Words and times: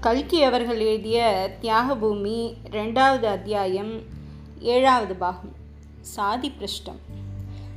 கல்கி 0.00 0.42
அவர்கள் 0.42 0.80
எழுதிய 0.80 1.50
தியாகபூமி 1.62 2.54
ரெண்டாவது 2.70 3.22
அத்தியாயம் 3.22 4.00
ஏழாவது 4.60 5.14
பாகம். 5.16 5.52
சாதி 6.00 6.50
பிரஷ்டம். 6.50 6.98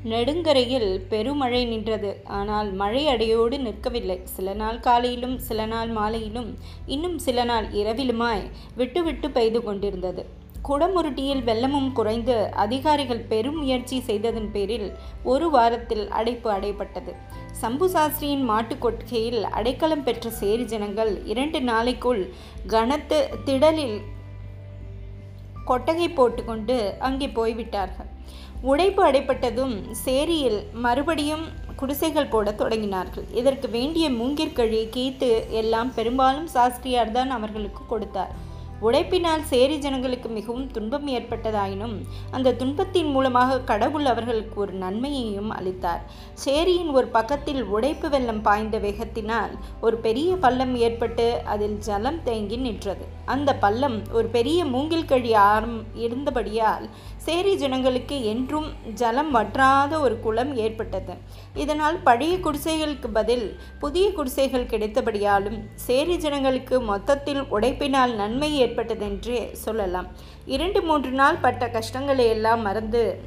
நெடுங்கரையில் 0.04 1.02
பெருமழை 1.10 1.66
நின்றது. 1.66 2.22
ஆனால் 2.24 2.74
மழை 2.74 3.08
அடையோடு 3.08 3.58
நிற்கவில்லை. 3.58 4.20
சில 4.24 4.54
நாள் 4.54 4.80
காலையிலும் 4.80 5.38
சில 5.38 5.66
நாள் 5.66 5.90
மாலையிலும் 5.90 6.58
இன்னும் 6.86 7.20
சில 7.20 7.44
நாள் 7.44 7.66
இரவிலுமாய் 7.68 8.50
விட்டு 8.76 9.04
விட்டு 9.04 9.32
பெய்து 9.32 9.64
கொண்டிருந்தது. 9.64 10.41
குடமுருட்டியில் 10.68 11.44
வெள்ளமும் 11.44 11.92
குறைந்து 11.92 12.36
அதிகாரிகள் 12.56 13.22
பெரும் 13.32 13.58
முயற்சி 13.58 13.98
செய்ததன் 14.00 14.50
பேரில் 14.52 14.88
ஒரு 15.24 15.48
வாரத்தில் 15.50 16.04
அடைப்பு 16.10 16.50
அடைப்பட்டது 16.52 17.12
சம்பு 17.62 17.88
சாஸ்திரியின் 17.90 18.44
மாட்டுக் 18.50 18.84
கொட்கையில் 18.84 19.42
அடைக்கலம் 19.44 20.04
பெற்ற 20.04 20.30
சேரி 20.42 20.66
ஜனங்கள் 20.66 21.12
இரண்டு 21.26 21.62
நாளைக்குள் 21.62 22.22
கனத்து 22.68 23.20
திடலில் 23.46 23.98
கொட்டகை 25.66 26.08
போட்டுக்கொண்டு 26.10 26.78
அங்கே 27.00 27.28
போய்விட்டார்கள். 27.40 28.10
உடைப்பு 28.62 29.02
அடைப்பட்டதும் 29.10 29.76
சேரியில் 30.06 30.60
மறுபடியும் 30.86 31.46
குடிசைகள் 31.76 32.32
போட 32.36 32.52
தொடங்கினார்கள். 32.52 33.28
இதற்கு 33.34 33.68
வேண்டிய 33.70 34.10
மூங்கிற்கழி 34.10 34.82
கீத்து 34.96 35.32
எல்லாம் 35.62 35.92
பெரும்பாலும் 35.94 36.48
சாஸ்திரியார் 36.48 37.16
தான் 37.18 37.30
அவர்களுக்கு 37.30 37.84
கொடுத்தார். 37.88 38.34
உழைப்பினால் 38.88 39.44
சேரி 39.52 39.76
ஜனங்களுக்கு 39.86 40.30
மிகவும் 40.38 40.68
துன்பம் 40.76 41.08
ஏற்பட்டதாயினும் 41.18 41.96
அந்த 42.36 42.56
துன்பத்தின் 42.62 43.12
மூலமாக 43.16 43.60
கடவுள் 43.72 44.08
அவர்களுக்கு 44.12 44.58
ஒரு 44.64 44.74
நன்மையையும் 44.84 45.52
அளித்தார். 45.58 46.02
சேரியின் 46.44 46.92
ஒரு 46.98 47.08
பக்கத்தில் 47.18 47.62
உடைப்பு 47.76 48.10
வெள்ளம் 48.14 48.42
பாய்ந்த 48.48 48.78
வேகத்தினால் 48.86 49.54
ஒரு 49.88 49.98
பெரிய 50.06 50.30
பள்ளம் 50.46 50.74
ஏற்பட்டு 50.88 51.28
அதில் 51.54 51.78
ஜலம் 51.88 52.20
தேங்கி 52.28 52.60
நின்றது. 52.66 53.06
அந்த 53.34 53.50
பள்ளம் 53.64 53.98
ஒரு 54.18 54.28
பெரிய 54.38 54.60
மூங்கில் 54.74 55.10
கழி 55.12 55.34
ஆரம் 55.46 55.80
இருந்தபடியால் 56.06 56.88
சேரி 57.28 57.54
ஜனங்களுக்கு 57.62 58.16
என்றும் 58.34 58.70
ஜலம் 59.02 59.32
வற்றாத 59.36 59.94
ஒரு 60.06 60.16
குளம் 60.26 60.54
ஏற்பட்டது. 60.66 61.14
இதனால் 61.64 61.98
பழைய 62.08 62.34
குடிசைகளுக்கு 62.46 63.10
பதில் 63.20 63.46
புதிய 63.84 64.06
குடிசைகள் 64.18 64.70
கிடைத்தபடியாலும் 64.74 65.60
சேரி 65.88 66.16
ஜனங்களுக்கு 66.26 66.76
மொத்தத்தில் 66.92 67.44
உடைப்பினால் 67.56 68.14
நன்மை 68.22 68.50
ஏற்பட்டதென்றே 68.72 69.54
சொல்லலாம். 69.54 70.08
இரண்டு 70.46 70.82
மூன்று 70.82 71.12
நாள் 71.12 71.36
பட்ட 71.36 71.70
கஷ்டங்களை 71.70 72.28
எல்லாம் 72.28 72.62
மறந்து 72.62 73.20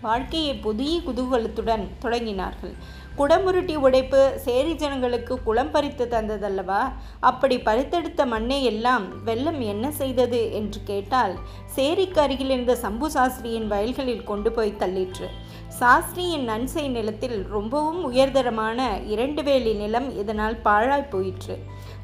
வாழ்க்கையை 0.00 0.54
புதிய 0.54 1.00
குதூகலத்துடன் 1.00 1.84
தொடங்கினார்கள். 2.02 2.72
குடமுருட்டி 3.18 3.74
உடைப்பு 3.74 4.32
சேரி 4.36 4.74
ஜனங்களுக்கு 4.74 5.42
குளம் 5.42 5.70
பறித்து 5.70 6.06
தந்ததல்லவா? 6.10 6.92
அப்படி 7.20 7.56
பறித்தெடுத்த 7.58 8.26
மண்ணை 8.26 8.64
எல்லாம் 8.64 9.24
வெள்ளம் 9.24 9.60
என்ன 9.60 9.90
செய்தது? 9.90 10.52
என்று 10.52 10.80
கேட்டால் 10.84 11.38
சேரிக்கு 11.76 12.18
அருகில் 12.18 12.50
இருந்த 12.50 12.74
சம்பு 12.76 13.10
சாஸ்திரியின் 13.10 13.66
வயல்களில் 13.66 14.24
கொண்டு 14.24 14.52
போய் 14.52 14.76
தள்ளிற்று. 14.76 15.28
சாஸ்திரியின் 15.78 16.44
நன்சை 16.48 16.82
நிலத்தில் 16.88 17.36
ரொம்பவும் 17.48 18.00
உயர்தரமான 18.12 18.78
இரண்டு 19.06 19.42
வேலி 19.42 19.72
நிலம் 19.72 20.08
இதனால் 20.16 20.56
பாழாய் 20.56 21.10
போயிற்று. 21.10 21.56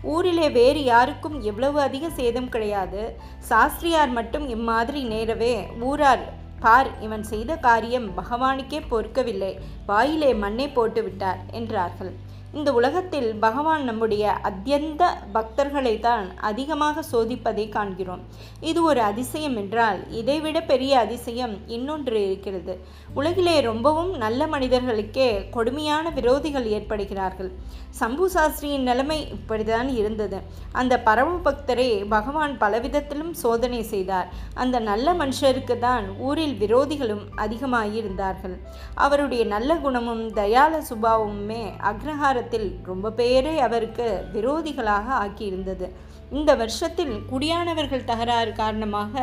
ஊரிலே 0.02 0.46
வேறு 0.50 0.84
யாருக்கும் 0.84 1.36
எவ்வளவு 1.40 1.80
அதிக 1.80 2.10
சேதம் 2.10 2.48
கிடையாது. 2.48 3.02
சாஸ்திரியார் 3.38 4.08
மட்டும் 4.08 4.48
இம்மாதிரி 4.48 5.02
நேரவே 5.08 5.54
ஊரார் 5.80 6.24
பார் 6.60 6.90
இவன் 7.00 7.22
செய்த 7.22 7.56
காரியம் 7.56 8.08
பகவானுக்கே 8.16 8.80
பொறுக்கவில்லை. 8.90 9.52
வாயிலே 9.86 10.34
மண்ணை 10.34 10.68
போட்டு 10.68 11.02
விட்டார் 11.02 11.38
என்றார்கள். 11.52 12.12
இந்த 12.56 12.72
உலகத்தில் 12.72 13.34
பகவான் 13.38 13.82
நம்முடைய 13.84 14.34
அத்தியந்த 14.48 15.02
பக்தர்களை 15.32 16.00
தான் 16.00 16.26
அதிகமாக 16.40 17.02
சோதிப்பதை 17.12 17.68
காண்கிறோம். 17.68 18.22
இது 18.60 18.82
ஒரு 18.82 19.00
அதிசயம் 19.00 19.56
என்றால் 19.56 19.98
இதைவிட 20.10 20.60
பெரிய 20.62 20.92
அதிசயம் 20.98 21.54
இன்னொன்று 21.66 22.20
இருக்கிறது. 22.26 22.74
உலகிலே 23.14 23.60
ரொம்பவும் 23.60 24.16
நல்ல 24.16 24.46
மனிதர்களுக்கே 24.46 25.50
கொடுமையான 25.50 26.10
விரோதிகள் 26.10 26.66
ஏற்படுகிறார்கள். 26.76 27.50
சம்பு 27.90 28.30
சாஸ்திரியின் 28.34 28.88
நிலைமை 28.90 29.18
இப்படிதான் 29.36 29.88
இருந்தது. 30.00 30.40
அந்த 30.72 30.94
பரம 31.00 31.36
பக்தரை 31.44 32.08
பகவான் 32.08 32.54
பலவிதத்திலும் 32.60 33.32
சோதனை 33.32 33.82
செய்தார். 33.82 34.28
அந்த 34.54 34.78
நல்ல 34.78 35.12
மனுஷருக்கு 35.12 35.78
தான் 35.78 36.06
ஊரில் 36.18 36.56
விரோதிகளும் 36.64 37.24
அதிகமாயிருந்தார்கள். 37.36 38.56
அவருடைய 38.94 39.44
நல்ல 39.44 39.76
குணமும் 39.76 40.24
தயால 40.40 40.82
சுபாவமுமே 40.90 41.62
அக்ரஹார 41.92 42.36
அதிகாரத்தில் 42.38 42.80
ரொம்ப 42.84 43.10
பேரை 43.10 43.52
அவருக்கு 43.58 44.06
விரோதிகளாக 44.34 45.06
ஆக்கியிருந்தது. 45.24 45.86
இந்த 46.32 46.50
வருஷத்தில் 46.54 47.14
குடியானவர்கள் 47.30 48.08
தகராறு 48.10 48.52
காரணமாக 48.52 49.14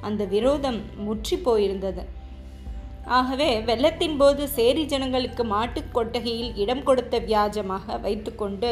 அந்த 0.00 0.22
விரோதம் 0.24 0.80
முற்றி 0.96 1.36
போயிருந்தது. 1.36 2.02
ஆகவே 3.18 3.50
வெள்ளத்தின் 3.60 4.16
போது 4.16 4.42
சேரி 4.48 4.84
ஜனங்களுக்கு 4.84 5.44
மாட்டுக் 5.44 5.94
கொட்டகையில் 5.94 6.52
இடம் 6.56 6.82
கொடுத்த 6.82 7.18
வியாஜமாக 7.20 8.00
வைத்துக்கொண்டு 8.00 8.70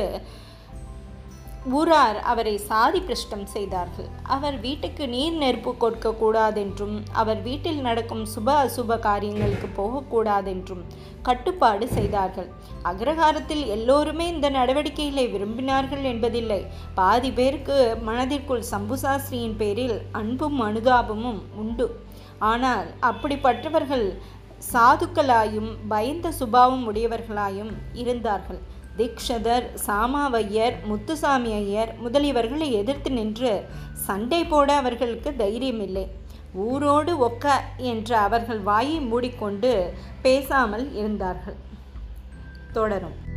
ஊரார் 1.68 2.18
அவரை 2.32 2.52
சாதி 2.68 3.00
பிரஷ்டம் 3.00 3.44
செய்தார்கள். 3.54 4.06
அவர் 4.34 4.56
வீட்டுக்கு 4.60 5.04
நீர் 5.14 5.36
நெருப்பு 5.42 5.72
கொடுக்கக்கூடாதென்றும் 5.82 6.94
அவர் 7.12 7.40
வீட்டில் 7.48 7.80
நடக்கும் 7.88 8.22
சுப 8.34 8.48
அசுப 8.62 8.98
காரியங்களுக்கு 8.98 9.68
போகக்கூடாதென்றும் 9.80 10.82
கட்டுப்பாடு 11.22 11.88
செய்தார்கள். 11.88 12.48
அக்ரஹாரத்தில் 12.92 13.64
எல்லோருமே 13.76 14.26
இந்த 14.34 14.50
நடவடிக்கைகளை 14.50 15.26
விரும்பினார்கள் 15.34 16.04
என்பதில்லை. 16.12 16.60
பாதி 16.94 17.32
பேருக்கு 17.32 17.78
மனதிற்குள் 18.08 18.64
சம்புசாஸ்திரியின் 18.72 19.56
பேரில் 19.62 19.96
அன்பும் 20.12 20.60
அனுதாபமும் 20.68 21.40
உண்டு. 21.64 21.88
ஆனால் 22.38 22.90
அப்படிப்பட்டவர்கள் 23.12 24.06
சாதுக்களாயும் 24.72 25.70
பயந்த 25.88 26.28
சுபாவம் 26.40 26.92
உடையவர்களாயும் 26.92 27.72
இருந்தார்கள். 27.92 28.60
தீக்ஷதர் 29.00 29.66
சாமாவையர் 29.86 30.74
முத்துசாமி 30.84 31.52
ஐயர் 31.52 31.94
முதலியவர்களை 32.04 32.70
எதிர்த்து 32.70 33.10
நின்று 33.10 33.52
சண்டை 33.92 34.44
போட 34.44 34.76
அவர்களுக்கு 34.76 35.30
தைரியமில்லை. 35.38 36.06
ஊரோடு 36.58 37.12
ஒக்க 37.28 37.56
என்ற 37.76 38.18
அவர்கள் 38.18 38.60
வாயை 38.60 39.00
மூடிக்கொண்டு 39.00 39.92
பேசாமல் 40.22 40.94
இருந்தார்கள். 40.94 41.58
தொடரும். 42.72 43.29